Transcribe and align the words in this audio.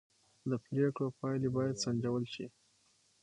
د 0.49 0.51
پرېکړو 0.65 1.07
پایلې 1.19 1.49
باید 1.57 1.81
سنجول 1.83 2.23
شي 2.33 2.45